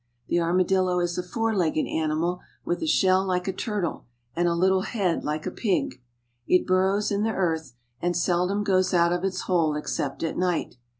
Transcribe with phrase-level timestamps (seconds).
[0.29, 4.55] The armadillo is a four legged animal, with a shell like a turtle and a
[4.55, 6.01] lit tle head like a pig.
[6.47, 9.93] It bur rows in the earth, and sel dom goes out of its hole ex
[9.93, 10.73] cept at night.